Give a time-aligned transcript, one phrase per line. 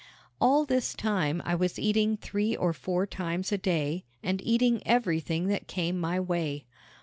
[0.39, 5.45] All this time I was eating three or four times a day and eating everything
[5.49, 6.65] that came my way.